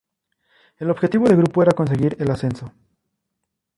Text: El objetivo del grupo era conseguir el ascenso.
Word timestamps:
El 0.77 0.89
objetivo 0.89 1.27
del 1.27 1.37
grupo 1.37 1.61
era 1.61 1.73
conseguir 1.73 2.17
el 2.19 2.31
ascenso. 2.31 2.73